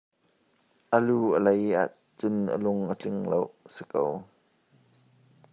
[0.95, 4.01] A lu a lei ahcun a lung a tling lo ti nak a si ko.